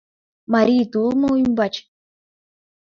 Мариет 0.51 0.91
улмо 1.01 1.29
ӱмбач? 1.43 1.73